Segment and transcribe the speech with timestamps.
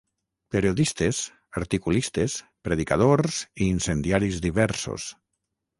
[0.53, 1.19] periodistes,
[1.61, 2.39] articulistes,
[2.71, 5.11] predicadors i incendiaris diversos